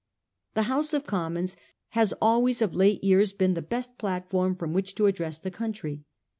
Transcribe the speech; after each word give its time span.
The 0.55 0.63
House 0.63 0.95
of 0.95 1.05
Commons 1.05 1.55
has 1.89 2.11
always 2.19 2.59
of 2.63 2.73
late 2.73 3.03
years 3.03 3.33
been 3.33 3.53
the 3.53 3.61
best 3.61 3.99
platform 3.99 4.55
from 4.55 4.73
which 4.73 4.95
to 4.95 5.05
address 5.05 5.37
the 5.37 5.51
country. 5.51 6.05